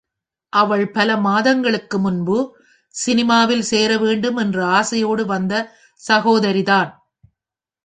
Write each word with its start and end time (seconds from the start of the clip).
அவள் 0.53 0.85
பல 0.91 1.09
மாதங்களுக்கு 1.17 1.97
முன்பு 1.99 2.37
சினிமாவில் 2.95 3.63
சேர 3.63 3.91
வேண்டும் 3.97 4.35
என்ற 4.35 4.65
ஆசையோடு 4.77 5.25
வந்த 5.25 5.53
சகோதரிதான். 6.01 6.91